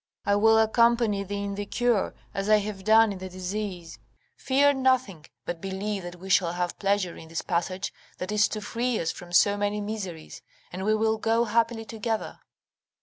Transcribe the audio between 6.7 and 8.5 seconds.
pleasure in this passage that is